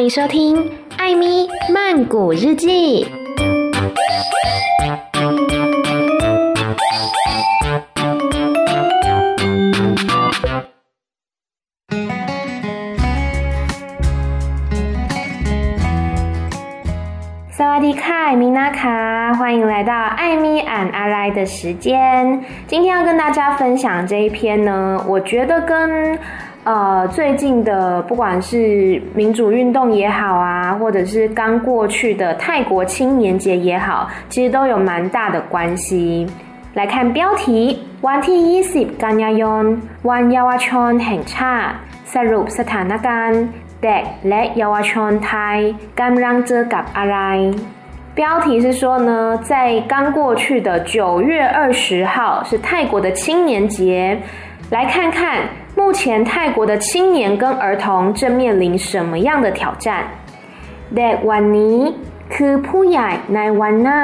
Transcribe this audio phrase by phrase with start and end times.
[0.00, 0.56] 欢迎收听
[0.96, 3.04] 《艾咪曼谷日记》。
[17.50, 22.42] 萨瓦迪卡，米娜卡，欢迎来到艾米俺阿来的时间。
[22.66, 26.18] 今天要跟大家分享这一篇呢，我觉得跟
[26.62, 36.26] 呃，最近的不管是民主运动也好啊，或者是刚过去的泰国青年节也好，其实都有蛮大的关系。
[36.74, 40.86] 来看标题：One T E S I P G A one Y A W A C H O
[40.86, 44.70] N H E N C H A S G A N D E C L
[44.70, 45.48] E Y A W A C H O N T A
[46.22, 47.58] I G A M R A gai
[48.14, 54.20] 标题是说呢，在刚过去的九月二十号是泰国的青年节。
[54.69, 55.19] 来看看
[55.75, 60.05] 目前泰国的青年跟儿童正面临什么样的挑战。
[60.95, 61.79] เด็กวันนี้
[62.35, 64.01] คือผู้ใหญ่ในวันหน้า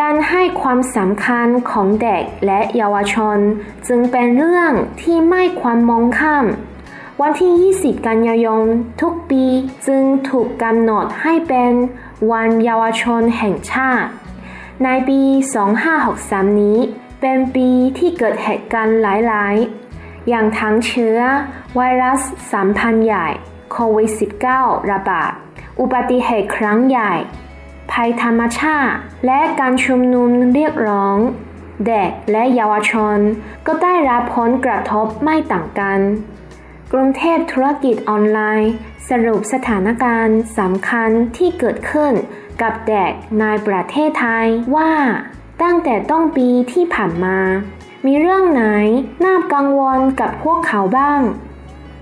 [0.00, 3.38] การให้ความสำคัญของเด็กและเยาวชน
[3.86, 6.46] จึงเป็นเรื่องที่ไม่ควรมองข้าม
[7.20, 8.64] วันที่ 20 กันยายน
[9.00, 9.44] ทุกปี
[9.86, 11.72] จึงถูกกำหนดให้เป็น
[12.30, 14.10] วันเยาวชนแห่งชาติ
[14.84, 15.20] ในปี
[15.90, 16.78] 2563 นี้
[17.20, 17.68] เป็นปี
[17.98, 19.77] ที่เกิดเหตุการณ์หลาย ๆ
[20.29, 21.19] อย่างทั้งเชื้อ
[21.75, 23.27] ไวรัสสายพันใหญ่
[23.71, 24.11] โควิด
[24.51, 25.31] -19 ระบาด
[25.79, 27.13] อุบัติเหตุครั้งใหญ่
[27.91, 31.17] ภัยธรรมชาติ และการชุมนุมเรียกร้อง
[31.87, 33.17] เด็กและเยาวชน
[33.67, 35.99] ก็ได้รับผลกระทบไม่ต่างกัน
[36.91, 38.73] กรุงเทพธุรกิจออนไลน์
[39.09, 42.13] สรุปสถานการณ์สำคัญที่เกิดขึ้น
[42.61, 44.91] กับเด็กในประเทศไทยว่า
[45.61, 47.37] ตั้งแต่ต้นปีที่ผ่านมา
[48.06, 48.62] มีเรื่องไหน
[49.24, 51.22] น่ากังวลกับพวกเขาบ้าง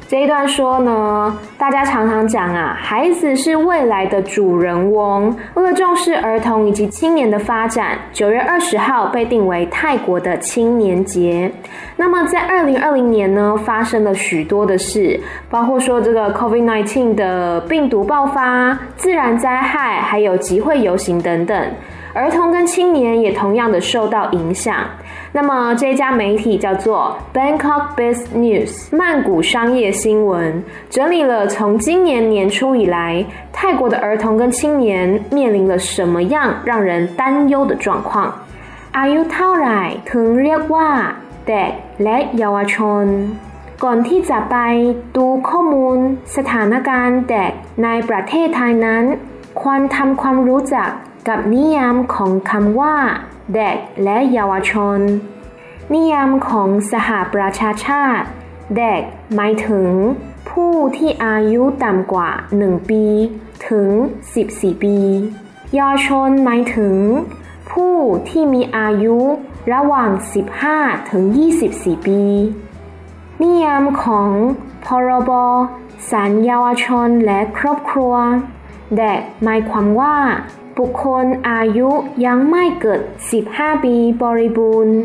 [0.09, 5.35] 这一段说呢，大家常常讲啊，孩子是未来的主人翁。
[5.55, 11.51] 为了重视儿童以及青年的发展，九月二十号被定为泰国的青年节。
[11.97, 21.59] 那么在二零二零年呢，发生了许多的事，包括说这个 COVID-19 的病毒爆发、自然灾害，还有集会游行等等。
[22.13, 24.77] 儿童跟青年也同样的受到影响。
[25.33, 38.33] 那么这家媒体叫做 Bangkok Biz News 曼谷商业新闻，整理了从今年年初以来泰国的儿童跟青年面临了什么样让人担忧的状况。
[38.93, 40.91] อายุเท่าไหร่ถึงเรียกว่า
[41.47, 41.71] เด็ก
[42.03, 43.05] และเยาวชน
[43.85, 44.57] ก่อนที่จะไป
[45.17, 45.97] ดูข้อมูล
[46.37, 47.53] สถานการณ์เด็ก
[47.85, 49.05] ในประเทศไทยนั้น
[49.61, 50.91] ควรทำความรู้จัก
[51.29, 52.97] กับนิยามของคำว่า
[53.56, 55.00] เด็กและเยาวชน
[55.94, 58.28] นิยามของสหประชาชาติ
[58.78, 59.02] เด็ก
[59.36, 59.90] หมายถึง
[60.50, 62.30] ผู้ที่อายุต่ำกว่า
[62.64, 63.06] 1 ปี
[63.70, 63.88] ถึง
[64.38, 64.98] 14 ปี
[65.74, 66.96] เยาวชนหมายถึง
[67.72, 67.96] ผู้
[68.30, 69.20] ที่มีอายุ
[69.74, 70.12] ระหว่าง
[70.64, 71.24] 15 ถึง
[71.66, 72.22] 24 ปี
[73.42, 74.32] นิยามของ
[74.86, 75.32] พรบ
[76.10, 78.14] สารเยาวชนและครอบครัว
[78.98, 80.16] เด็กหมายความว่า
[80.78, 81.90] บุคคลอายุ
[82.26, 83.02] ยังไม่เกิด
[83.42, 84.96] 15 ปีบริบูรณ์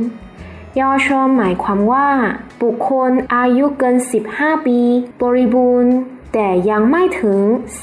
[0.79, 2.09] ยาวชนหมายความว่า
[2.63, 3.97] บุคคลอายุเกิน
[4.31, 4.79] 15 ปี
[5.23, 5.93] บริบูรณ์
[6.33, 7.41] แต่ยังไม่ถึง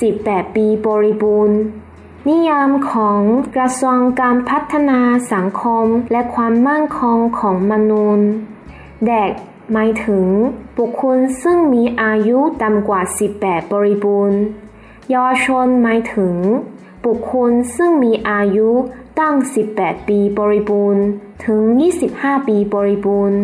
[0.07, 1.57] 18 ปีบริบูรณ์
[2.27, 3.21] นิยามของ
[3.55, 4.99] กระทรวงการพัฒนา
[5.33, 8.29] สังคมและความมั่นคงของมนุษย์
[9.07, 9.31] เด็ก
[9.71, 10.25] หมายถึง
[10.77, 13.01] บุคคลซึ่งมีอายุต่ำกว่า
[13.37, 14.39] 18 บริบูรณ์
[15.13, 16.35] ยาวชนหมายถึง
[17.05, 18.69] บุคคลซึ่งมีอายุ
[19.19, 19.35] ตั้ง
[19.71, 21.03] 18 ปีบริบูรณ์
[21.45, 21.61] ถึง
[22.05, 23.41] 25 ปีบริบูรณ์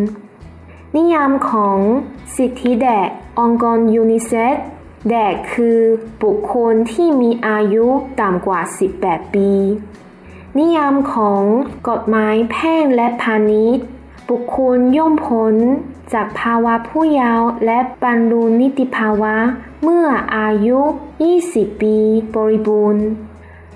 [0.96, 1.78] นิยามของ
[2.36, 3.08] สิทธิเด็ก
[3.38, 4.56] องค์กรยูนิเซฟ
[5.10, 5.78] เด็กคือ
[6.22, 7.86] บุคคลที่มีอายุ
[8.20, 8.60] ต่ำกว่า
[8.98, 9.50] 18 ปี
[10.58, 11.42] นิยามของ
[11.88, 13.84] กฎหมายแพ่งและพาณิชย์
[14.30, 15.54] บุคคลย่อมพ้น
[16.12, 19.36] จากภาวะผู้เยาว์และบรรลุนิติภาวะ
[19.82, 20.06] เมื่อ
[20.36, 20.80] อายุ
[21.30, 21.96] 20 ปี
[22.34, 23.04] บริบูรณ์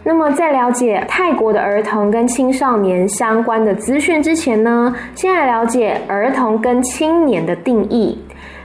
[0.02, 8.18] 那么，在了解泰国的儿童跟青少年相关的资讯之前呢，先来了解儿童跟青年的定义。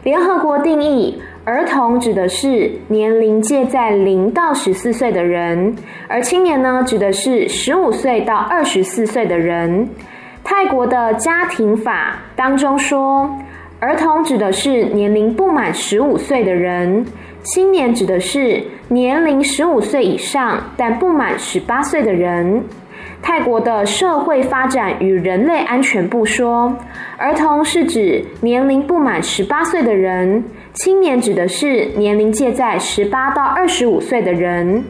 [0.04, 5.76] 联合国定义，儿童指的是年龄介在零到十四岁的人，
[6.08, 9.90] 而青年呢，指的是十五岁到二十四岁的人。
[10.44, 13.30] 泰国的家庭法当中说，
[13.82, 17.06] 儿童指的是年龄不满十五岁的人。
[17.46, 22.64] 青年指的是年龄十五岁以上但不满十八岁的人。
[23.22, 26.76] 泰国的社会发展与人类安全部说，
[27.18, 30.44] 儿童是指年龄不满十八岁的人，
[30.74, 34.84] 青年指的是年龄介在十八到二十五岁的人。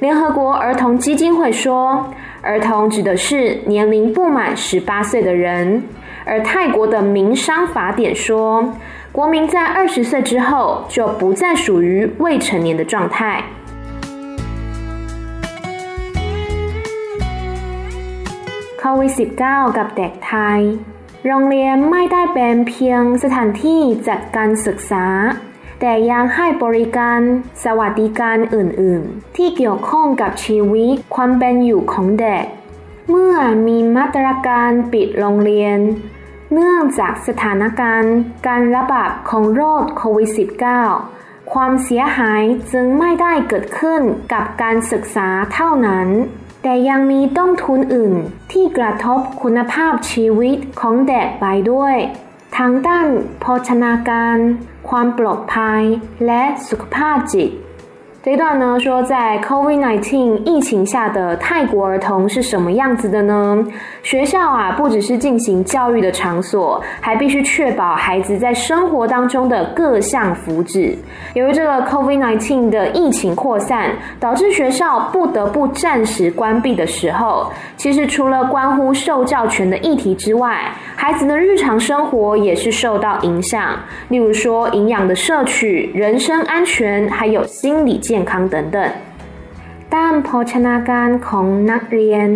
[0.00, 2.12] 联合国儿童基金会说，
[2.42, 5.84] 儿童指的是年龄不满十八岁的人，
[6.24, 8.74] 而泰国的民商法典说，
[9.13, 13.43] 国民在二十岁之后就不再属于未成年的状态。
[18.79, 20.61] โควิด -19 กับเด็กไทย
[21.25, 25.05] โรงเรียนไม่ได้เป็นเพียงสถานที่จัดการศึกษา
[25.79, 27.19] แต่ยังให้บริการ
[27.63, 32.45] สวัสดิการอื่น ๆ ที่เกี่ยวข้องกับชีวิตความเป็นอยู่ของเด็ก
[33.09, 33.35] เมื่อ
[33.67, 35.77] มีมาตรการปิดโรงเรียน
[36.56, 38.14] เนื่องจากสถานการณ์
[38.46, 40.30] การระบาดของโรคโควิด
[40.90, 42.42] -19 ความเสียหาย
[42.72, 44.00] จึงไม่ได้เกิดขึ้น
[44.32, 46.08] กับการศึกษาเท่านั้น
[46.62, 48.14] แต่ยังมีต้นทุนอื่น
[48.52, 51.96] ที่กระทบคุณภาพชีวิตของเด็กไปด้วย
[52.56, 53.08] ทั้งด้าน
[53.40, 54.38] โภชนาการ
[54.88, 55.82] ความปลอดภัย
[56.26, 57.50] และสุขภาพจิต
[58.24, 63.62] 这段呢说，在 COVID-19 疫情下的泰国儿童是什么样子的呢？
[64.02, 70.94] 学校啊，不只是进行教育的场所，还必须确保孩子在生活当中的各项福祉。
[71.34, 83.78] 由于这个 COVID-19 的疫情扩散，导致学校不得不暂时关闭的时候，其实除了关乎受教权的议题之外，孩子的日常生活也是受到影响。
[84.08, 88.13] 例如说，营养的摄取、人身安全，还有心理健。
[88.13, 88.77] 健康等等
[89.95, 92.27] ด้านโภชนาการของนักเรียน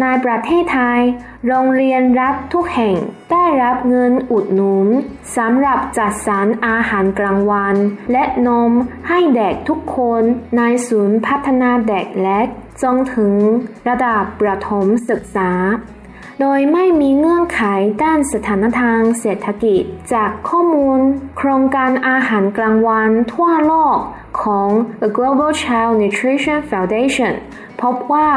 [0.00, 1.00] ในประเทศไทย
[1.46, 2.96] โรงเรียนรัฐทุกแห่ง
[3.32, 4.88] ได้รับเงินอุดหนุน
[5.36, 7.76] สำหรับจัดสรรอาหารกลางวัน
[8.12, 8.72] และนม
[9.08, 10.22] ให้เด็กทุกคน
[10.56, 12.46] ในศูนย์พัฒนาเด็กเล็ก
[12.82, 13.34] จนถึง
[13.88, 15.50] ระดับประถมศึกษา
[16.40, 17.60] โดยไม่มีเงื่อนไข
[18.02, 19.82] ด้านสถานทางเศรษฐกิจ
[20.12, 21.00] จากข้อมูล
[21.38, 23.98] โครงการอาหารกลางวันทั่วโลก
[24.43, 24.69] ของ
[25.01, 27.33] The Global Child Nutrition Foundation
[27.81, 28.29] พบว่า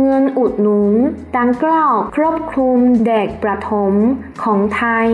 [0.00, 0.92] เงินอุดหนุน
[1.38, 3.92] ดังกล่าวครอบคลุมเด็กประถม
[4.42, 5.06] ของไทย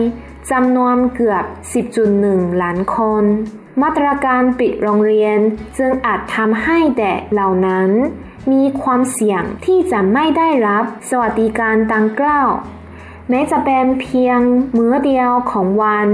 [0.51, 1.45] จำนวนเกือบ
[2.03, 3.23] 10.1 ล้านคน
[3.81, 5.37] มาตรการปิดโรงเรียน
[5.77, 7.89] จึงอาจทำให้เด็กเหล่านั้น
[8.51, 12.49] มีความเสี่ยงที่จะไม่ได้รับสวัสดิการดังกล่าว
[13.29, 14.39] แม้จะเป็นเพียง
[14.77, 16.07] มื้อเดียวของวัน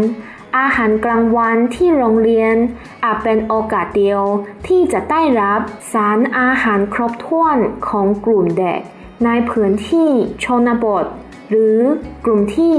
[0.58, 2.56] อาหารกลางวันที่โรงเรียน
[3.04, 4.22] อาจเป็นโอกาสเดียว
[4.68, 5.62] ที่จะได้รับ
[5.94, 7.58] สารอาหารครบถ้วน
[7.88, 8.80] ของกลุ่มเด็ก
[9.26, 10.10] ในพื้นที่
[10.44, 11.06] ชนบท
[11.50, 11.78] หรือ
[12.26, 12.76] กลุ่มที่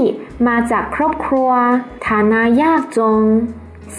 [0.47, 1.51] มาจากครอบครัว
[2.07, 3.23] ฐานะยากจน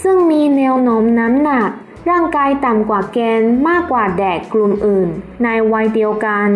[0.02, 1.70] ซึ่งมีแนวโน้มน้ำหนัก
[2.10, 5.08] ร่างกายต่ำกว่าเกณฑ์มากกว่าแดกกลุ่มอื่น
[5.44, 6.50] ในวัยเดียวกัน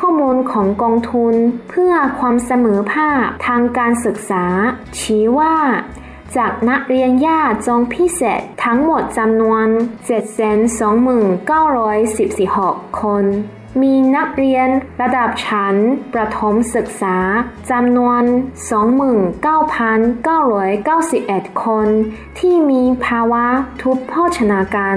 [0.00, 1.34] ข้อมูลของกองทุน
[1.68, 4.44] เพื่อความเสมอภาคทางการศึกษา
[5.00, 5.54] ชี้ว่า
[6.36, 9.66] จากนักเรียนยาจงพิเศษทั้งหมดจำนวน
[11.28, 13.24] 729,416คน
[13.82, 14.68] มีนักเรียน
[15.02, 15.74] ระดับชั้น
[16.14, 17.18] ประถมศึกษา
[17.70, 18.22] จำนวน
[21.50, 21.88] 29,991 คน
[22.38, 23.46] ที่มีภาวะ
[23.82, 24.96] ทุพโภชนาการ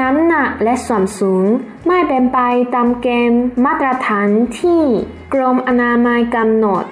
[0.00, 1.46] น้ำหนักและส่วนสูง
[1.86, 2.38] ไม่เป็นไป
[2.74, 4.28] ตามเกณฑ์มาตรฐาน
[4.60, 4.82] ที่
[5.34, 6.84] กรมอนามัยกำหนด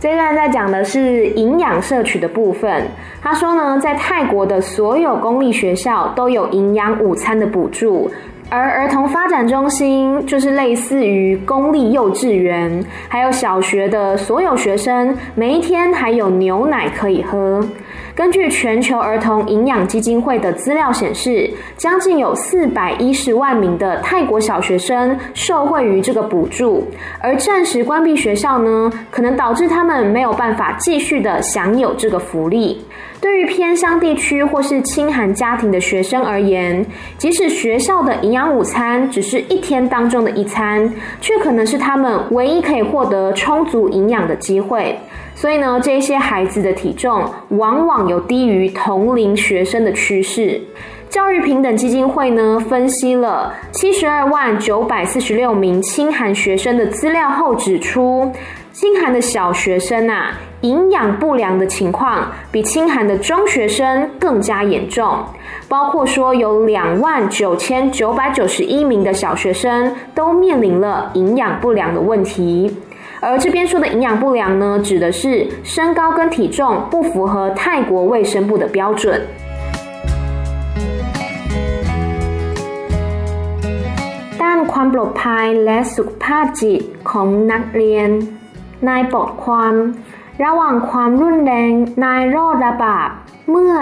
[0.00, 2.86] 这段在讲的是营养摄取的部分。
[3.20, 8.10] 他说呢，在泰国的所有公立学校都有营养午餐的补助。
[8.50, 17.62] 而儿童发展中心就是类似于公立幼稚园，还有小学的所有学生，每一天还有牛奶可以喝。
[18.18, 26.84] 根据全球儿童营养基金会的资料显示，将近有四百一十万名的泰国小学生受惠于这个补助。
[27.20, 32.84] 而暂时关闭学校呢，可能导致他们没有办法继续的享有这个福利。
[33.20, 36.84] 对于偏乡地区或是清寒家庭的学生而言，
[37.16, 44.96] 即使学校的营养午餐只是一天当中的一餐，却可能是他们唯一可以获得充足营养的机会。
[45.34, 50.60] 所以呢，这些孩子的体重往往有低于同龄学生的趋势。
[51.08, 58.30] 教育平等基金会呢，分析了七十二万九百四十六名清寒学生的资料后指出。
[58.77, 65.23] 清寒的小学生啊，营养不良的情况比清寒的中学生更加严重。
[65.67, 72.75] 包括说，有两万九千九百九十一名的小学生都面临了营养不良的问题。
[73.19, 79.21] 而这边说的营养不良呢，指的是身高跟体重不符合泰国卫生部的标准。
[84.41, 88.09] ด้าน ความปลอดภัยและสุขภาพจิตของนักเรียน
[88.86, 89.74] นายบทความ
[90.44, 91.72] ระหว่างความรุนแรง
[92.04, 93.08] นายโรคระบาด
[93.50, 93.76] เมื่อ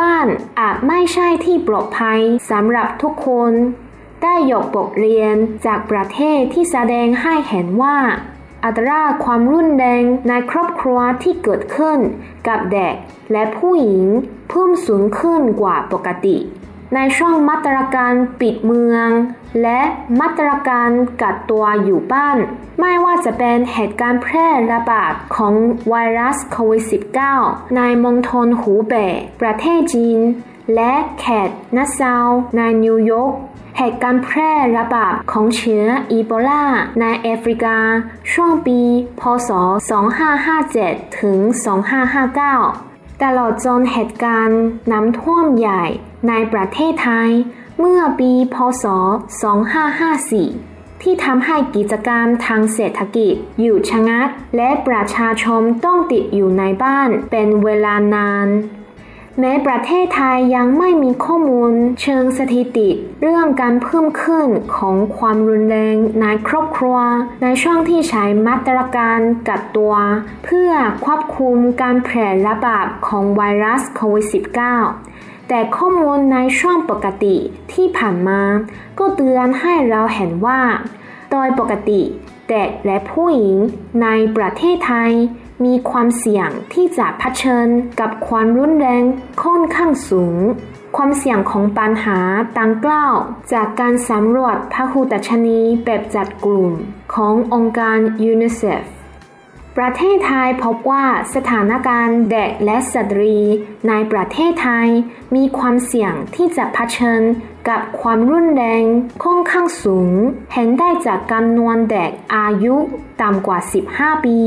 [0.00, 0.26] บ้าน
[0.60, 3.52] อาจไม่ใช่ที่ปลอดภัยสำหรับทุกคน
[4.22, 5.34] ได้ยกบทเรียน
[5.66, 7.98] จากประเทศที่แสดงให้เห็นว่า
[8.64, 11.98] อัตราความรุนแรงในครอบครัวที่เกิดขึ้น
[12.48, 12.94] กับเด็ก
[13.32, 14.06] และผู้หญิง
[14.48, 16.36] เพิ่มสูงขึ้นกว่าปกติ
[16.94, 19.08] ในช่วงมาตรการปิดเมือง
[19.62, 19.80] และ
[20.20, 20.90] มาตรการ
[21.22, 22.38] กัดตัวอยู่บ้าน
[22.80, 25.54] ไม่ว่าจะเป็นเหตุการณ์แพร่ระบาดของ
[25.88, 26.84] ไวรัสโควิด
[27.30, 29.06] -19 ในมณฑลหูเป่
[29.40, 30.20] ประเทศจีน
[30.74, 32.26] และแคดนัสซาว
[32.56, 33.34] ในนิวยอร์ก
[33.78, 36.64] เหตุการณ์แพร่ระบาดของเชื้ออีโบลา
[37.00, 37.78] ในแอฟริกา
[38.32, 38.80] ช่วงปี
[39.20, 39.50] พศ
[40.34, 41.38] 2557 ถึง
[42.18, 42.87] 2559
[43.22, 45.84] ตลอดจนเหตุการณ์น้ำท่วมใหญ่
[46.28, 47.30] ในประเทศไทย
[47.78, 48.84] เมื่อปีพศ
[49.74, 58.48] 2554 ที่ทำให้กิจกรรมทางเศรษฐกิจหยุดชะงัก และประชาชนต้องติดอยู่ในบ้านเป็นเวลานาน
[59.40, 62.88] แม้ประเทศไทยยังไม่มีข้อมูลเชิงสถิติ
[63.20, 66.98] เรื่องการเพิ่มขึ้นของความรุนแรงในครอบครัว
[67.42, 69.18] ในช่วงที่ใช้มาตรการ
[69.48, 69.94] กัดตัว
[70.44, 70.70] เพื่อ
[71.04, 74.26] ควบคุมการแพร่ระบาดของไวรัสโควิด
[74.86, 77.36] -19 แต่ข้อมูลในช่วงปกติ
[77.72, 78.42] ที่ผ่านมา
[78.98, 80.60] ก็เตือนให้เราเห็นว่า
[81.30, 82.00] โดยปกติ
[82.50, 83.56] เด็กและผู้หญิง
[84.02, 85.12] ในประเทศไทย
[85.64, 87.68] มีความเสี่ยงที่จะเผชิญ
[88.00, 89.04] กับความรุนแรง
[89.42, 90.36] ค่อนข้างสูง
[90.96, 92.20] ความเสี่ยงของปัญหา
[92.56, 93.16] ตังกล่าว
[93.52, 96.70] จากการสำรวจพหุตัชนีแบบจัดกลุ่ม
[97.14, 98.82] ขององค์การยูนิเซฟ
[99.76, 103.36] ประเทศไทยพบว่าสถานการณ์เด็กและสตรี
[103.88, 104.88] ในประเทศไทย
[105.34, 107.22] มีความเสี่ยงที่จะเผชิญ
[107.68, 108.84] กับความรุนแรง
[109.24, 110.12] ค่อนข้างสูง
[110.52, 112.76] เห็นได้จากจำนวนเด็กอายุ
[113.22, 113.58] ต่ำกว่า
[113.92, 114.38] 15 ปี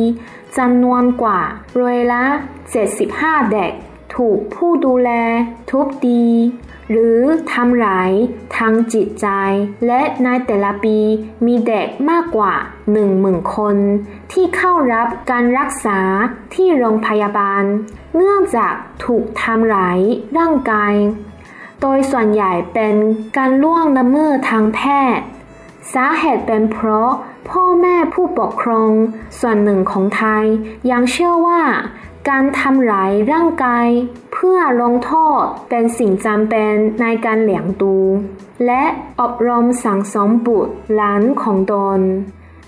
[0.58, 1.40] จำนวนกว่า
[1.80, 2.24] ร้อยละ
[2.90, 3.72] 75 เด็ก
[4.16, 5.12] ถูกผู้ดูแล
[5.70, 6.24] ทุบตี
[6.90, 7.20] หรือ
[7.52, 8.12] ทำร้าย
[8.58, 9.28] ทางจิตใจ
[9.88, 10.98] และในแต่ละปี
[11.46, 12.54] มีเด็กมากกว่า
[12.96, 13.76] 1 0,000 คน
[14.32, 16.00] ที่เข้ารับการรักษา
[16.54, 17.64] ที่โรงพยาบาล
[18.16, 18.74] เนื่องจาก
[19.06, 20.00] ถูกทำร้าย
[20.38, 20.94] ร่างกาย
[21.82, 22.96] โดยส่วนใหญ่เป็น
[23.38, 24.80] การล่วงละเมิดทางแพ
[25.18, 25.26] ทย์
[25.94, 27.12] สาเหตุเป็นเพราะ
[27.50, 28.92] พ่อแม่ผู้ปกครอง
[29.40, 30.46] ส่วนหนึ่งของไทย
[30.92, 31.62] ยังเชื่อว่า
[32.30, 33.88] การทำร้ายร่างกาย
[34.34, 37.98] เพื่อลงโทษเป็นสิ่งจำเป็นในการเลี้ยงดู
[38.66, 38.84] และ
[39.20, 42.00] อบรมสั่งสอนบุตรหลานของตน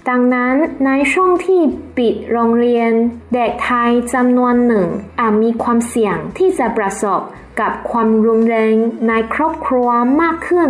[0.09, 1.61] ดังนั้นในช่วงที่
[1.97, 2.91] ปิดโรงเรียน
[3.33, 4.87] เด็กไทยจำนวนหนึ่ง
[5.19, 7.21] อาจมีความเสี่ยงที่จะประสบ
[7.59, 8.75] กับความรุนแรง
[9.07, 9.89] ในครอบครัว
[10.21, 10.69] มากขึ้น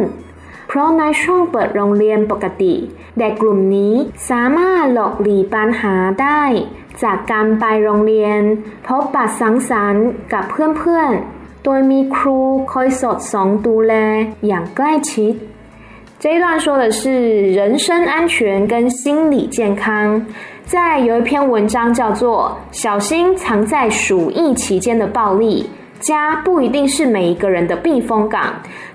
[0.72, 2.74] เพราะในช่วงเปิดโรงเรียนปกติ
[3.18, 3.94] เด็กกลุ่มนี้
[4.30, 6.42] สามารถหลอกหลีปัญหาได้
[7.02, 8.40] จากการไปโรงเรียน
[8.86, 12.38] พบปะสังสรรค์กับเพื่อนๆ โดยมีครู
[12.72, 13.94] คอยสอดส่องดูแล
[14.46, 15.34] อย่างใกล้ชิด
[16.22, 17.02] 这一段说的是
[17.58, 20.26] 人身安全跟心理健康，
[20.66, 25.70] 在有一篇文章叫做《小心藏在鼠疫期间的暴力》，
[26.04, 28.52] 家不一定是每一个人的避风港。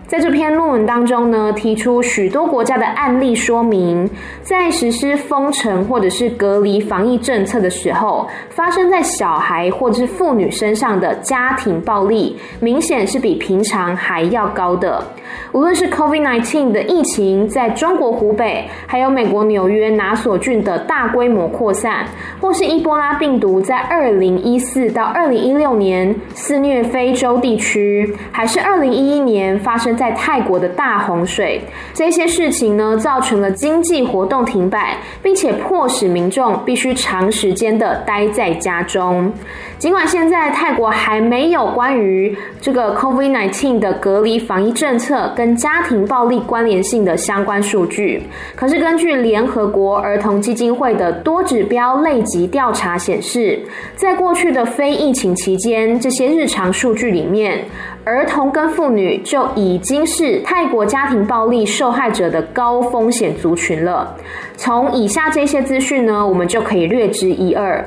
[0.09, 4.09] 在这篇论文当中呢，提出许多国家的案例，说明
[4.41, 15.05] 在实施封城或者是隔离防疫政策的时候，发生在小孩或者是妇女身上的家庭暴力，明显是比平常还要高的。
[15.53, 22.07] 无论是 COVID-19 的疫情在中国湖北，还有美国纽约拿索郡的大规模扩散，
[22.41, 29.98] 或是伊波拉病毒在二零一四到二零一六年肆虐非洲地区，还是二零一一年发生。
[29.99, 31.61] 在泰国的大洪水，
[31.93, 39.31] 这些事情呢，造成了经济活动停摆，并且迫使民众必须长时间的待在家中。
[39.79, 48.23] 尽管现在泰国还没有关于这个 COVID-19 的隔离防疫政策跟家庭暴力关联性的相关数据，
[48.55, 53.61] 可是根据联合国儿童基金会的多指标类级调查显示，
[53.95, 57.65] 在过去的非疫情期间，这些日常数据里面，
[58.09, 64.17] 儿童跟妇女就已经是泰国家庭暴力受害者的高风险族群了。
[64.57, 67.85] 从以下这些资讯呢，我们就可以略知一二。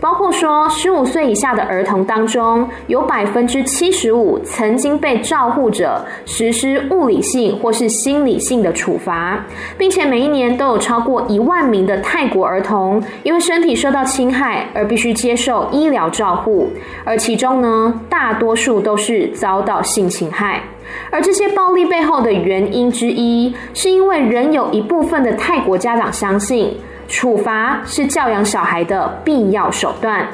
[0.00, 9.42] 包括说，十五岁以下的儿童当中，有百分之七十五曾经被照护者实施物理性或是心理性的处罚，
[9.78, 16.68] 并且每一年都有超过一万名的泰国儿童因为身体受到侵害而必须接受医疗照护，
[17.02, 20.62] 而其中呢，大多数都是遭到性侵害。
[21.10, 26.76] 而这些暴力背后的原因之一，是因为仍有一部分的泰国家长相信，
[27.08, 30.28] 处罚是教养小孩的必要手段。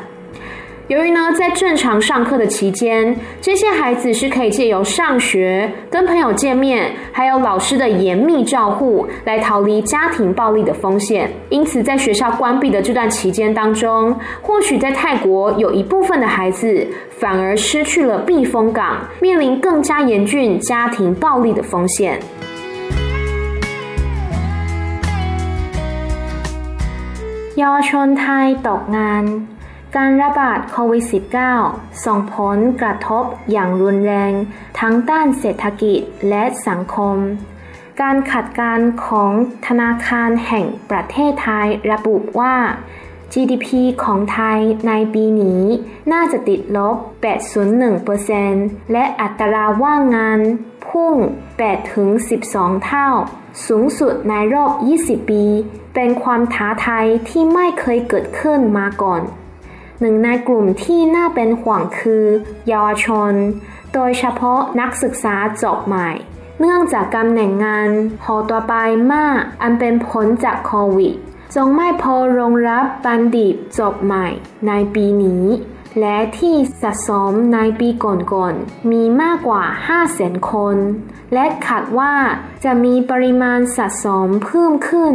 [0.89, 11.31] 由于呢，在正常上课的期间，这些孩子是可以借由上学、跟朋友见面，还有老师的严密照护，来逃离家庭暴力的风险。
[11.49, 22.19] 因此，在学校关闭的这段期间当中，或许在泰国有一部分的孩子反而失去了避风港，面临更加严峻家庭暴力的风险。
[27.57, 29.25] เยาวชนไทยตกงาน
[29.96, 31.04] การระบาดโควิด
[31.54, 34.32] -19 ส่งผลกระทบอย่างรุนแรง
[34.78, 37.16] ทั้งด้านเศรษฐกิจและสังคม
[38.00, 39.32] การขัดการของ
[39.66, 42.56] ธนาคารแห่งประเทศไทยระบุว่า
[43.32, 43.68] GDP
[44.04, 45.62] ของไทยในปีนี้
[46.12, 46.96] น่าจะติดลบ
[48.14, 50.40] 8.1%และอัตราว่างงาน
[50.86, 51.14] พุ่ง
[52.00, 53.08] 8-12 เท่า
[53.66, 55.44] สูงสุดในรอบ 20 ปี
[55.94, 59.22] เป็นความท้าทายที่ไม่เคยเกิดขึ้นมาก่อน
[60.00, 62.24] หนึ่งในกลุ่มที่น่าเป็นห่วงคือ
[62.68, 63.32] เยาวชน
[63.94, 66.10] โดยเฉพาะนักศึกษาจบใหม่
[66.60, 67.90] เนื่องจากการแหน่งงาน
[68.24, 68.74] หอต่อไป
[69.12, 71.14] มาก อันเป็นผลจากโควิด
[71.54, 74.26] จงไม่พอรองรับบัณฑิตจบใหม่
[74.66, 75.44] ในปีนี้
[76.00, 80.76] และที่สะสมในปีก่อนๆมีมากกว่า5 0 0 0 0 0คน
[81.34, 82.14] และคาดว่า
[82.64, 85.14] จะมีปริมาณสะสมเพิ่มขึ้น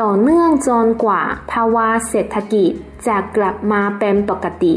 [0.00, 2.70] ต่อเนื่องจนกว่าภาวะเศรษฐกิจ
[3.06, 4.74] จะกลับมาเป็นปกติ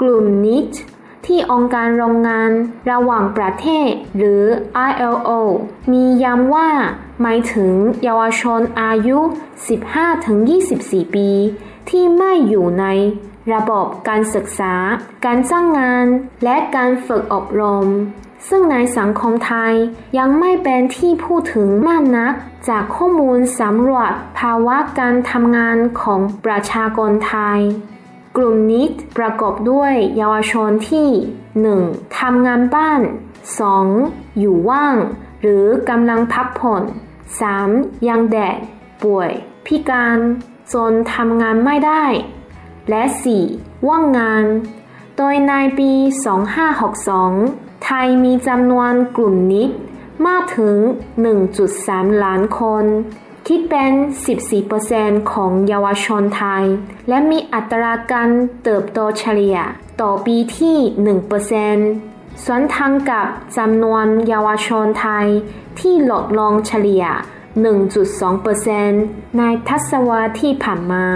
[0.00, 0.66] กลุ่มนิช
[1.26, 2.50] ที่องค์การโรงงาน
[2.90, 4.42] ระหว่างประเทศหรือ
[4.88, 5.30] ILO
[5.92, 6.70] มีย้ำว่า
[7.20, 9.18] หมายถึงเยาวชนอายุ
[9.96, 11.30] 15-24 ปี
[11.90, 12.86] ที่ไม่อยู่ใน
[13.52, 14.74] ระบบการศึกษา
[15.24, 16.06] การจ้างงาน
[16.44, 17.88] และการฝึกอบรม
[18.48, 19.74] ซึ่งในสังคมไทย
[20.18, 22.32] ยังไม่เป็นที่พูดถึงมากนัก
[22.68, 27.60] จากข้อมูลสำรวจภาวะการทำงานของประชากรไทย
[28.36, 28.84] กลุ่มนี้
[29.16, 31.08] ประกอบด้วยเยาวชนที่
[31.62, 32.18] 1.
[32.20, 33.00] ทำงานบ้าน
[33.70, 34.38] 2.
[34.38, 34.96] อยู่ว่าง
[35.40, 36.82] หรือกำลังพักผ่อน
[37.44, 38.08] 3.
[38.08, 38.58] ยังแดด
[39.02, 39.30] ป่วย
[39.66, 40.18] พิการ
[40.72, 42.04] จนทำงานไม่ได้
[42.90, 43.02] และ
[43.44, 43.88] 4.
[43.88, 44.44] ว่างงาน
[45.16, 45.90] โดยในปี
[46.64, 49.66] 2562 ไทยมีจำนวนกลุ่มนี้
[50.26, 50.76] มากถึง
[51.50, 52.84] 1.3 ล้านคน
[53.46, 53.92] คิดเป็น
[54.62, 56.64] 14%ของเยาวชนไทย
[57.08, 58.28] และมีอัตราการ
[58.64, 59.58] เติบโตเฉลี่ย
[60.00, 60.76] ต่อปีที่
[61.80, 65.26] 1%ส่วนทางกับจำนวนเยาวชนไทย
[65.80, 67.04] ที่ลดลงเฉลี่ย
[67.82, 71.06] 1.2%ในทศวรรษที่ผ่านมา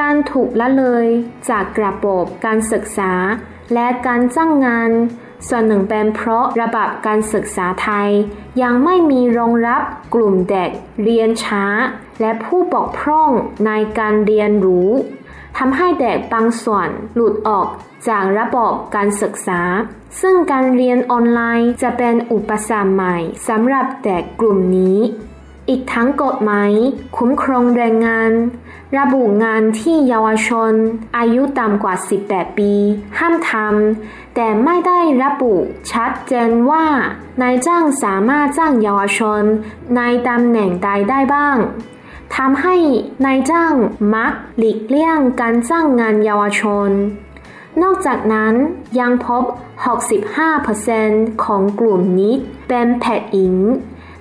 [0.00, 1.06] การถูกละเลย
[1.50, 3.12] จากระบบการศึกษา
[3.74, 4.90] และการจ้างงาน
[5.48, 8.10] ส่วนหนึ่งเป็นเพราะระบบการศึกษาไทย
[8.62, 9.82] ยังไม่มีรองรับ
[10.14, 10.70] กลุ่มเด็ก
[11.02, 11.64] เรียนช้า
[12.20, 13.30] และผู้ปกพร่อง
[13.66, 14.90] ในการเรียนรู้
[15.58, 17.66] ทำให้เด็กบางส่วนหลุดออก
[18.08, 19.60] จากระบบการศึกษา
[20.20, 23.16] ซึ่งการเรียนออนไลน์จะเป็นอุปสรรคใหม่
[23.48, 24.98] สำหรับเด็กกลุ่มนี้
[25.68, 26.72] อีกทั้งกฎหมาย
[27.16, 28.32] คุ้มครองแรงงาน
[28.98, 30.72] ระบุงานที่เยาวชน
[31.16, 31.94] อายุต่ำกว่า
[32.26, 32.72] 18 ปี
[33.18, 35.54] ห้ามทำ แต่ไม่ได้ระบุ
[35.92, 36.86] ชัดเจนว่า
[37.42, 39.42] นายจ้างสามารถจ้างเยาวชน
[39.96, 41.56] ในตำแหน่งใดได้บ้าง
[42.36, 42.76] ทำให้
[43.24, 43.74] นายจ้าง
[44.14, 46.90] มักหลีกเลี่ยงการจ้างงานเยาวชน
[47.82, 48.54] นอกจากนั้น
[48.98, 49.44] ยังพบ
[50.24, 52.34] 65%ของกลุ่มนี้
[52.68, 53.56] เป็นแพทย์หญิง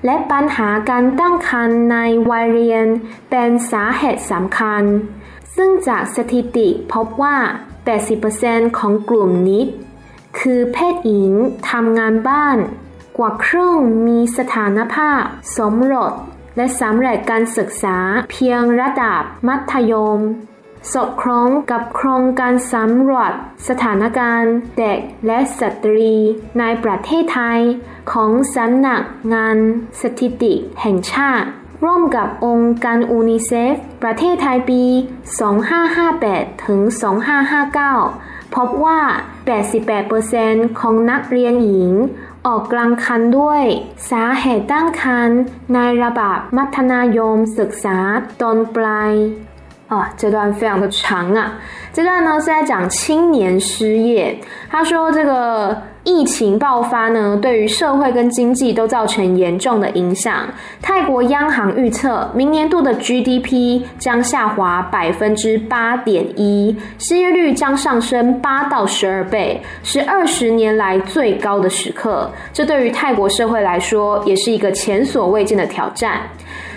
[0.06, 1.98] และปัญหาการตั้งครรภ์ใน
[2.30, 2.88] วัยเรียน
[3.30, 4.84] เป็นสาเหตุสำคัญ
[5.56, 7.38] ซึ่งจากสถิติพบว่า
[8.08, 9.64] 80%ของกลุ่มนี้
[10.40, 11.34] คือเพศหญิง
[11.70, 12.58] ทำงานบ้าน
[13.18, 15.22] กว่าครึ่งมีสถานภาพ
[15.58, 16.14] สมรส
[16.56, 17.98] และสำเร็จการศึกษา
[18.32, 20.20] เพียงระดับมัธยม
[20.92, 23.32] สอดคล้องกับโครงการสำรวจ
[23.68, 26.14] สถานการณ์เด็กและสตรี
[26.60, 27.60] ในประเทศไทย
[28.12, 29.58] ของสำนักงาน
[30.02, 31.48] สถิติแห่งชาติ
[31.84, 34.84] ร่วมกับองค์การอูนิเซฟ ประเทศไทยปี
[35.90, 36.80] 2558 ถึง
[37.68, 39.02] 2559 พบว่า
[40.10, 41.92] 88%ของนักเรียนหญิง
[42.48, 43.64] ออกกลางคันด้วย
[44.10, 45.30] สาเหตุตั้งคัน
[45.74, 47.98] ในระบาบมัธนายมศึกษา
[48.42, 49.12] ตอนปลาย
[49.92, 51.60] 啊，这段非常的长啊。
[51.92, 54.40] 这段呢是在讲青年失业。
[54.70, 60.48] 他说，这个疫情爆发呢，对于社会跟经济都造成严重的影响。
[60.82, 72.32] 泰国央行预测，明年度的 GDP 将下滑百分之八点一，失业率将上升八到十二倍，是二十年来最高的时刻。
[72.54, 76.22] 这对于泰国社会来说，也是一个前所未见的挑战。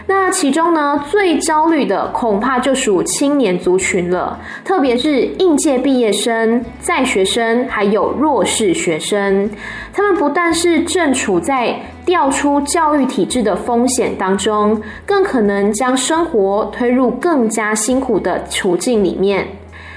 [0.07, 9.49] 那其中呢，最焦虑的恐怕就属青年族群了，特别是应届毕业生、在学生，还有弱势学生。
[9.93, 19.49] 他们不但是正处在调出教育体制的风险当中，更可能将生活推入更加辛苦的处境里面。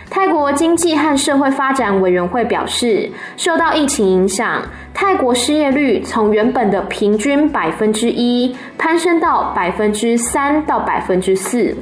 [0.09, 4.61] 泰国经济和社会发展委员会表示，受到疫情影响，
[4.93, 11.75] 泰国失业率从原本的平均百分之一攀升到百分之三到百分之四。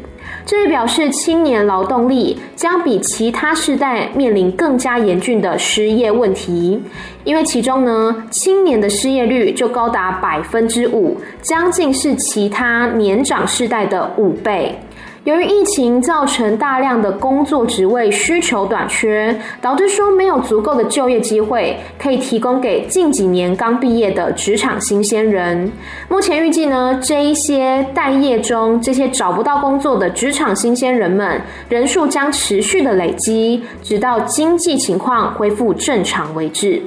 [0.43, 6.81] 这也表示青年劳动力将比其他世代面临更加严峻的失业问题，
[7.23, 14.77] 因为其中呢，青年的失业率就高达百分之五，将近是其他年长世代的五倍。
[15.25, 25.71] 由于疫情造成大量的工作职位需求短缺，导致说没有足够的就业机会可以提供给近几年刚毕业的职场新鲜人。
[26.07, 36.79] 目前预计呢，这一些待业中这些找不到工作的职场新鲜人们人数将持续的累积，直到经济情况恢复正常为止。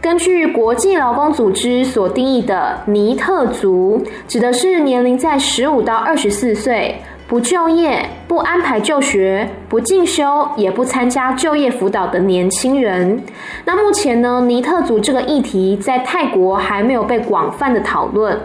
[0.00, 6.94] 根据国际劳工组织所定义的尼特族，指的是年龄在十五到二十四岁。
[7.28, 13.22] 不就业、不安排就学、不进修、也不参加就业辅导的年轻人。
[13.66, 18.40] 那目前呢，尼特族这个议题在泰国还没有被广泛的讨论。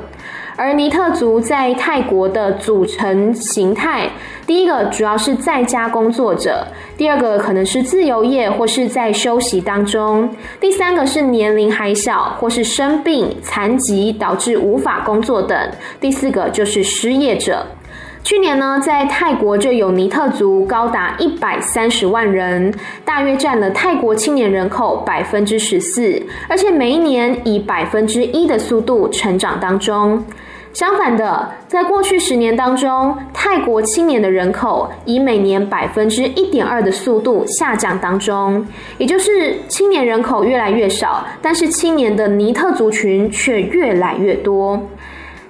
[0.57, 4.09] 而尼特族在泰国的组成形态，
[4.45, 6.67] 第一个主要是在家工作者，
[6.97, 15.57] 第二个可能是自由业或是在休息当中，第三个是年龄还小或是生病、残疾导致无法工作等，
[16.01, 17.65] 第四个就是失业者。
[18.23, 30.23] 去年呢，在泰国就有尼特族高达一百三十万人，大约占了泰国青年人口百分之十四，而且每一年以百分之一的速度成长当中。
[30.71, 38.65] 相反的，在过去十年当中，泰国青年的人口以每年百分之一点二的速度下降当中，
[38.97, 44.81] 也就是青年人口越来越少，但是青年的尼特族群却越来越多。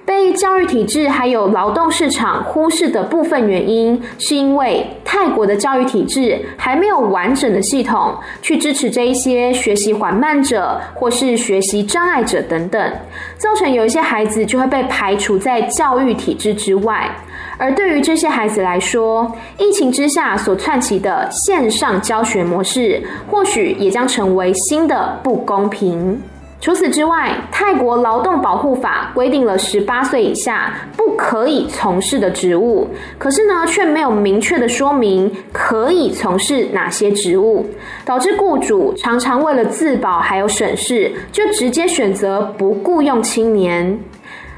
[0.06, 12.92] 被教育体制还有劳动市场忽视的部分原因，是因为泰国的教育体制还没有完整的系统去支持这一些学习缓慢者或是学习障碍者等等，
[13.38, 17.10] 造成有一些孩子就会被排除在教育体制之外。
[17.56, 26.20] 而对于这些孩子来说，疫情之下所窜起的线上教学模式，或许也将成为新的不公平。
[26.64, 37.66] 除此之外，泰国劳动保护法规定了十八岁以下不可以从事的职务，可是呢，却没有明确的说明可以从事哪些职务，
[38.06, 43.98] 导致雇主常常为了自保还有省事，就直接选择不雇佣青年。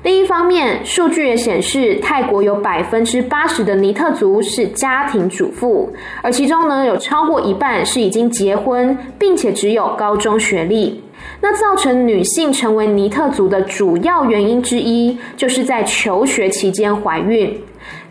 [0.04, 5.92] 另一方面，数据也显示，泰国有百分之八十的尼特族是家庭主妇，
[6.22, 11.02] 而其中呢，有超过一半是已经结婚，并且只有高中学历。
[11.40, 17.58] 那造成女性成为尼特族的主要原因之一，就是在求学期间怀孕。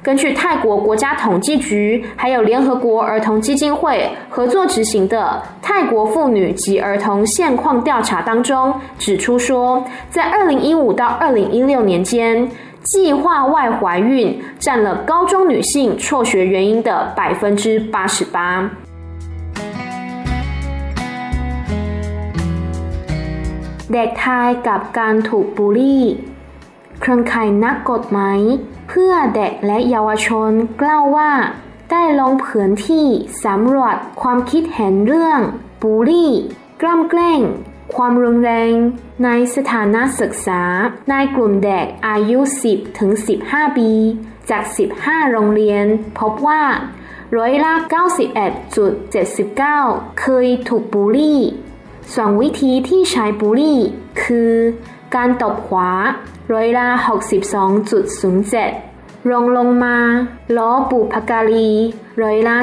[0.02, 12.48] 根据泰国国家统计局还有联合国儿童基金会合作执行的泰国妇女及儿童现况调查当中指出说，在二零一五到二零一六年间，
[12.84, 18.70] 计划外怀孕占了高中女性辍学原因的百分之八十八。
[23.94, 26.04] เด็กไทยกับการถูกบูลลี่
[27.02, 28.40] เครือข่ายนักกฎหมาย
[28.90, 31.32] เพื่อเด็กและเยาวชนกล่าวว่า
[31.92, 33.08] ได้ลงพื้นที่
[33.46, 35.40] สำรวจความคิดเห็นเรื่อง
[35.82, 36.32] บูลลี่
[36.82, 37.42] กล้ำแกล้ง
[37.96, 38.74] ความรุนแรง
[39.24, 40.62] ในสถานศึกษา
[41.10, 43.12] ในกลุ่มเด็กอายุ 10 ถึง
[43.46, 43.92] 15 ปี
[44.50, 44.64] จาก
[44.98, 45.86] 15 โรงเรียน
[46.20, 46.64] พบว่า
[47.38, 47.74] ร้อยละ
[48.96, 51.40] 91.79 เคยถูกบูลลี่
[52.14, 53.80] ส่วนวิธีที่ใช้บุรี่
[54.24, 54.54] คือ
[55.16, 55.90] การตบขวา
[56.54, 56.88] ร้อยละ
[58.50, 59.98] 62.07รองลงมา
[60.58, 61.72] ล้อบุพการี
[62.22, 62.56] ร้อยละ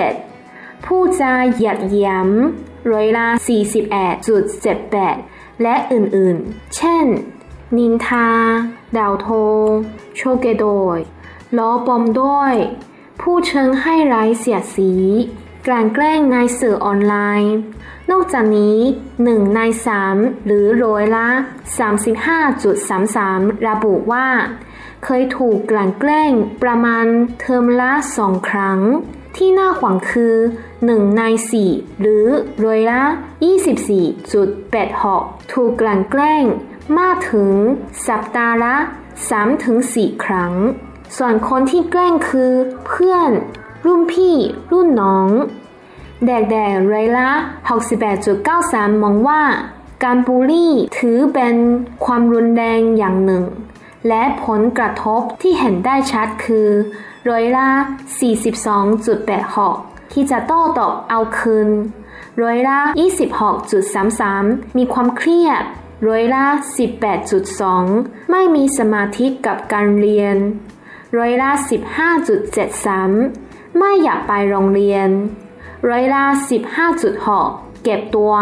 [0.00, 3.26] 43.57 ผู้จาหยัดยำร้อยละ
[4.84, 7.06] 41.78 และอื่นๆ เช่น
[7.76, 8.28] นินทา
[8.96, 9.28] ดาวโท
[10.16, 10.64] โชเกโด
[10.96, 10.98] ย
[11.58, 12.54] ล้อปลอมด้วย
[13.20, 14.92] ผู้เชิงให้ร้ายเสียสี
[15.66, 17.54] กลั่นแกล้งในสื่อออนไลน์
[18.10, 18.78] นอกจากนี้
[19.16, 19.60] 1 ใน
[20.02, 21.28] 3 หรือร้อยละ
[22.48, 24.28] 35.33 ระบุว่า
[25.04, 27.06] เคยถูกกลั่นแกล้งประมาณ
[27.40, 28.80] เทอมละสองครั้ง
[29.36, 30.36] ที่น่าหวังคือ
[30.76, 31.22] 1 ใน
[31.62, 32.26] 4 หรือ
[32.64, 33.02] ร้อยละ
[34.68, 36.44] 24.86 ถูกกลั่นแกล้ง
[36.98, 37.52] มากถึง
[38.08, 38.76] สัปดาห์ละ
[39.50, 40.52] 3-4 ครั้ง
[41.16, 42.52] ส่วนคนที่แกล้งคือ
[42.86, 43.30] เพื่อน
[43.84, 44.36] รุ่นพี่
[44.72, 45.28] รุ่นน้อง
[46.24, 47.28] แดกแดกไรละ
[48.10, 49.42] 68.93 มองว่า
[50.04, 51.54] การบูลลี่ถือเป็น
[52.04, 53.44] ความรุนแรงอย่างหนึ่ง
[54.08, 56.68] และผลกระทบที่เห็นได้ชัดคือ
[57.30, 57.68] ร้อยละ
[59.30, 61.68] 42.86 ที่จะโต้ตอบเอาคืน
[62.42, 62.78] ร้อยละ
[63.98, 65.62] 26.33 มีความเครียด
[66.08, 66.44] ร้อยละ
[67.38, 70.36] 18.2 ไม่มีสมาธิกับการเรียน
[71.18, 71.50] ร้อยละ
[72.32, 73.41] 15.73
[73.78, 75.08] ไม่อยากไปโรงเรียน
[75.88, 76.24] ร้อยละ
[77.04, 78.34] 15.6 เก็บตัว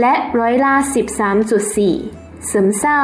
[0.00, 0.74] และร้อยละ
[1.56, 3.00] 13.4 ซึมเศร้า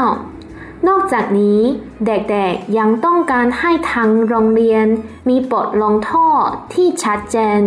[0.89, 1.61] นอกจากนี้
[2.07, 4.87] เด็กๆยังต้องการให้ทางโรงเรียน
[5.29, 7.61] มีบทลงโทษที่ชัดเจน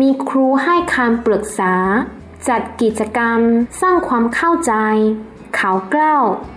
[0.00, 1.74] มีครูให้คำปรึกษา
[2.48, 3.40] จัดกิจกรรม
[3.80, 4.72] สร้างความเข้าใจ
[5.56, 6.53] 考告。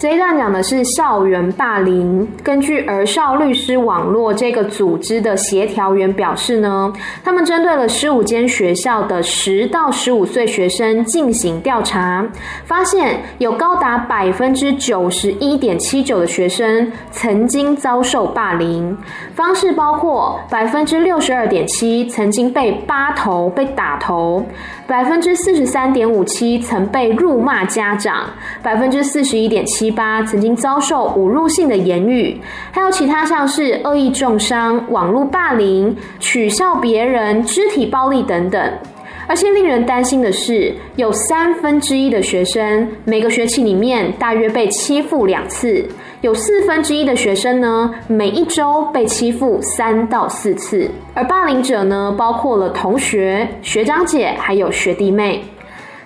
[0.00, 2.26] 这一段讲的是校园霸凌。
[2.42, 6.90] 根据儿少律师网络这个组织的协调员表示呢，
[7.22, 12.26] 他们针对了十五间学校的十到十五岁学生进行调查，
[12.64, 18.96] 发现有高达百分之九十一点七九的学生曾经遭受霸凌，
[19.34, 24.42] 方式包括百分之六十二点七曾经被扒头、被打头，
[24.90, 28.28] 百分之四十三点五七曾被辱骂家长，
[28.60, 29.88] 百分之四十一点七。
[29.88, 32.40] 八曾经遭受侮辱性的言语，
[32.72, 38.60] 还有其他像是恶意重伤、网络霸凌、取笑别人、肢体暴力等等。
[39.28, 45.88] 而且令人担心的是，有三分之一的学生每个学期里面大约被欺负两次，
[46.20, 50.90] 有四分之一的学生呢每一周被欺负三到四次。
[51.14, 55.42] 而霸凌者呢，包括了同学、学长姐还有学弟妹。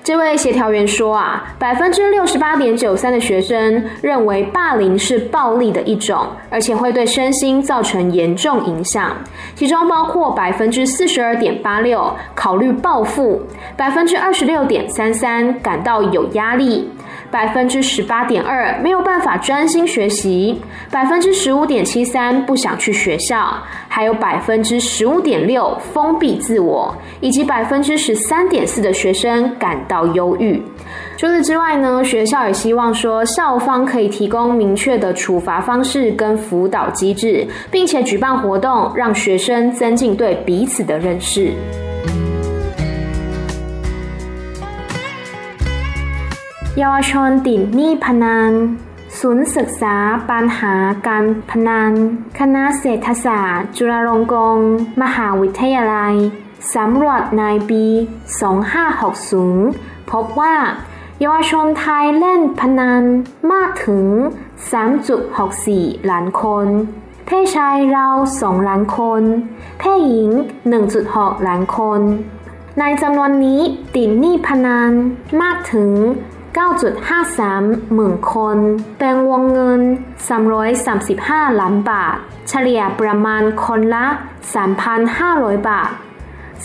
[0.04, 9.16] 这位协调员说啊，百分之六十八点九三的学生认为霸凌是暴力的一种，而且会对身心造成严重影响。
[9.56, 13.42] 其中包括百分之四十二点八六考虑报复，
[13.76, 16.88] 百分之二十六点三三感到有压力。
[17.34, 30.62] 百分之十八点二没有办法专心学习，百分之十五点七三不想去学校，还有百分之十五点六封闭自我，以及百分之十三点四的学生感到忧郁。
[31.16, 41.50] 除此之外呢，学校也希望说校方可以提供明确的处罚方式跟辅导机制，并且举办活动，让学生增进对彼此的认识。
[46.78, 48.52] เยาวชนติดหนี้พนัน
[49.18, 49.96] ศูนย์ศึกษา
[50.30, 50.74] ปัญหา
[51.06, 51.92] การพนัน
[52.38, 54.66] คณะเศรษฐศาสตร์ จุฬาลงกรณ์
[55.02, 56.14] มหาวิทยาลัย
[56.74, 57.84] สำรวจในปี
[59.18, 60.56] 2560 พบว่า
[61.20, 63.02] เยาวชนไทยเล่นพนัน
[63.52, 64.06] มากถึง
[65.24, 66.66] 3.64 ล้านคน
[67.26, 68.08] เพศชายเรา
[68.40, 69.22] 2 ล้านคน
[69.78, 70.30] เพศหญิง
[70.88, 72.00] 1.6 ล้านคน
[72.78, 73.60] ในจำนวนนี้
[73.94, 74.90] ติดหนี้พนัน
[75.42, 75.92] มากถึง
[76.54, 78.56] 9.53 หมื่นคน
[78.98, 79.80] เป็นวงเงิน
[80.70, 82.16] 335 ล้านบาท
[82.48, 84.06] เฉลี่ยประมาณคนละ
[84.88, 85.90] 3,500 บาท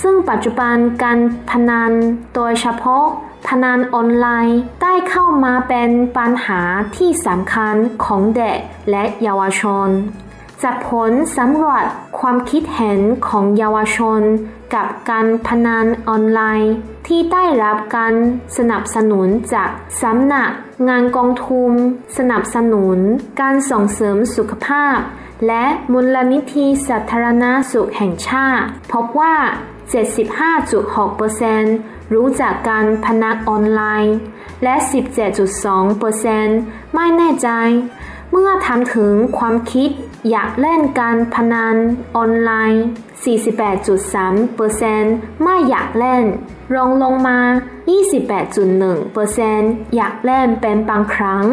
[0.02, 1.91] ซึ่งปัจจุบันการพนัน
[2.36, 3.06] โดยเฉพาะ
[3.47, 6.62] พนันออนไลน์ได้เข้ามาเป็นปัญหา
[6.97, 7.75] ที่สำคัญ
[8.06, 8.58] ของเด็ก
[8.89, 9.89] และเยาวชน
[10.63, 11.86] จากผลสำรวจ
[12.22, 14.22] ความคิดเห็นของเยาวชน
[14.76, 16.74] กับการพนันออนไลน์
[17.08, 18.14] ที่ได้รับการ
[18.58, 19.70] สนับสนุนจาก
[20.02, 20.52] สำนัก
[20.90, 21.74] งานกองทุน
[22.18, 22.98] สนับสนุน
[23.42, 24.98] การส่งเสริมสุขภาพ
[25.48, 29.36] และมูลนิธิสาธารณสุขแห่งชาติ พบว่า
[30.96, 34.16] 75.6%รู้จักการพนันออนไลน์
[34.64, 34.76] และ
[35.66, 37.50] 17.2%ไม่แน่ใจ
[38.32, 39.89] เมื่อถามถึงความคิด
[40.30, 41.76] อยากเล่นการพนัน
[42.15, 42.84] ออนไลน์
[44.74, 46.24] 48.3%ไม่อยากเล่น
[46.76, 47.39] รองลงมา
[48.28, 51.46] 28.1%อยากเล่นเป็นบางครั้ง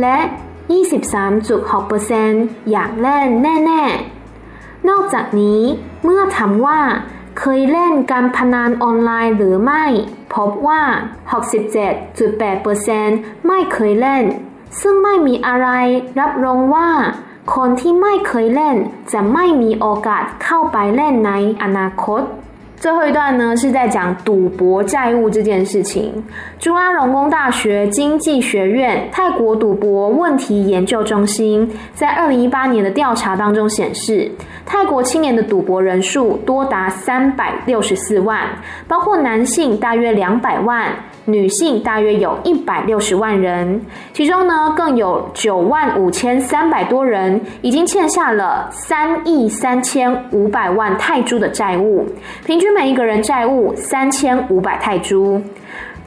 [0.00, 0.16] และ
[1.44, 3.82] 23.6%อยากเล่นแน่
[4.34, 5.60] ๆ นอกจากนี้
[6.04, 6.80] เมื่อถามว่า
[7.38, 9.84] เคยเล่นการพนันออนไลน์หรือไม่
[10.34, 10.82] พบว่า
[11.34, 14.24] 67.8%ไม่เคยเล่น
[14.81, 15.67] ซึ่งไม่มีอะไร
[16.19, 16.89] รับรองว่า
[17.55, 18.77] คนที่ไม่เคยเล่น
[19.11, 22.23] จะไม่มีโอกาสเข้าไปเล่นในอนาคต
[22.83, 26.11] 最后一段呢是在讲赌博债务这件事情。
[26.59, 34.29] 中央龙工大学经济学院泰国赌博问题研究中心在二零一八年的调查当中显示，
[34.65, 38.49] 泰国青年的赌博人数多达三百六十四万，
[38.85, 40.93] 包括男性大约两百万。
[41.28, 43.78] 女性大约有一百六十万人，
[44.14, 52.06] 其中呢更有九万五千三百多人已经欠下了三亿三千五百万泰铢的债务，
[52.46, 55.38] 平均每一个人债务三千五百泰铢。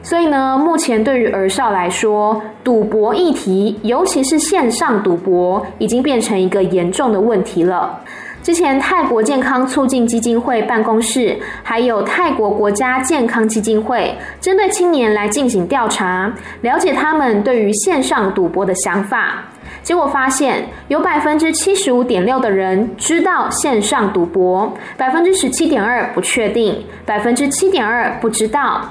[0.01, 7.99] 所以呢，目前对于儿少来说，赌博议题，尤其是线上赌博，已经变成一个严重的问题了。
[8.43, 19.43] 之前泰国健康促进基金会办公室，还有泰国国家健康基金会，针对青年来进行调查，了解他们对于线上赌博的想法。
[19.83, 28.81] 结果发现，有百分之七十五点六的人知道线上赌博，百分之十七点二不确定，百分之七点二不知道。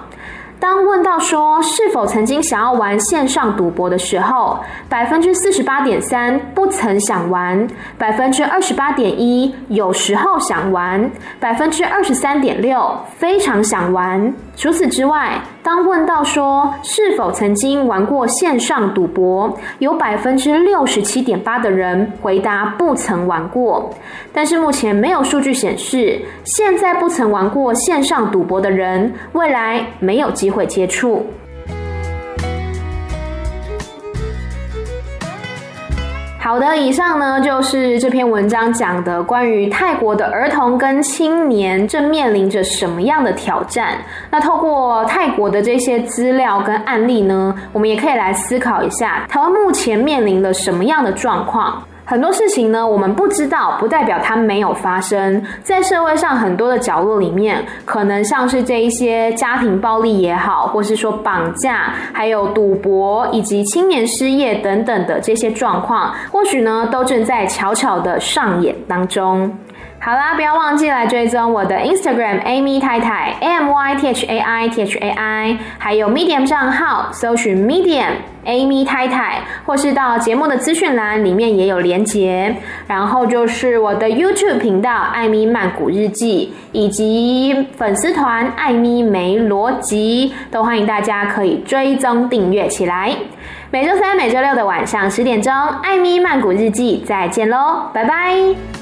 [0.61, 14.33] 当问到说是否曾经想要玩线上赌博的时候，百分之四十八点三不曾想玩，百分之二十八点一有时候想玩，百分之二十三点六非常想玩。
[14.57, 23.91] 除此之外，当问到说是否曾经玩过线上赌博，有百分之六十七点八的人回答不曾玩过。
[24.33, 31.27] 但是目前没有数据显示，现在不曾玩过线上赌博的人，未来没有机会接触。
[36.51, 43.97] 好的，以上呢就是这篇文章讲的关于泰国的儿童跟青年正面临着什么样的挑战。
[44.33, 51.81] 那透过泰国的这些资料跟案例呢，我们也可以来思考一下，台湾目前面临了什么样的状况。
[52.11, 69.57] 很多事情呢，我们不知道，不代表它没有发生在社会上很多的角落里面，可能像是这一些家庭暴力也好，或是说绑架，还有赌博以及青年失业等等的这些状况，或许呢，都正在悄悄的上演当中。
[70.03, 76.47] 好啦，不要忘记来追踪我的 Instagram Amy 太太 A M Y T H A I T H A I，还有 Medium
[76.47, 78.13] 账号，搜寻 Medium
[78.47, 82.57] Amy 太太，或是到节目的资讯栏里面也有连结。
[82.87, 93.15] 然后就是我的 YouTube 频道艾咪曼谷日记，以及粉丝团艾咪没逻辑，都欢迎大家可以追踪订阅起来。
[93.71, 98.80] 每周三、每周六的晚上十点钟，艾咪曼谷日记再见喽，拜拜。